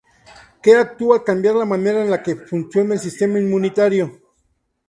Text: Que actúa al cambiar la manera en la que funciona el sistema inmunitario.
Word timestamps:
Que 0.63 0.73
actúa 0.77 1.17
al 1.17 1.23
cambiar 1.23 1.53
la 1.53 1.63
manera 1.73 2.01
en 2.03 2.09
la 2.09 2.23
que 2.23 2.35
funciona 2.35 2.95
el 2.95 2.99
sistema 2.99 3.37
inmunitario. 3.39 4.11